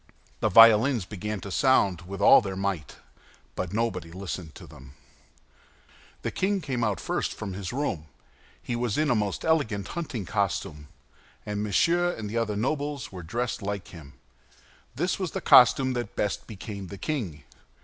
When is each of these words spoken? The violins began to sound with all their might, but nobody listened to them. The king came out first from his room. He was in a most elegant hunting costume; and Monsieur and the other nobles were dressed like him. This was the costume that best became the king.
The 0.39 0.49
violins 0.49 1.05
began 1.05 1.41
to 1.41 1.51
sound 1.51 2.07
with 2.07 2.21
all 2.21 2.41
their 2.41 2.55
might, 2.55 2.95
but 3.53 3.71
nobody 3.71 4.11
listened 4.11 4.55
to 4.55 4.65
them. 4.65 4.95
The 6.23 6.31
king 6.31 6.59
came 6.59 6.83
out 6.83 6.99
first 6.99 7.35
from 7.35 7.53
his 7.53 7.71
room. 7.71 8.07
He 8.59 8.75
was 8.75 8.97
in 8.97 9.11
a 9.11 9.15
most 9.15 9.45
elegant 9.45 9.89
hunting 9.89 10.25
costume; 10.25 10.87
and 11.45 11.61
Monsieur 11.61 12.13
and 12.15 12.27
the 12.27 12.37
other 12.39 12.55
nobles 12.55 13.11
were 13.11 13.21
dressed 13.21 13.61
like 13.61 13.89
him. 13.89 14.13
This 14.95 15.19
was 15.19 15.33
the 15.33 15.39
costume 15.39 15.93
that 15.93 16.15
best 16.15 16.47
became 16.47 16.87
the 16.87 16.97
king. 16.97 17.43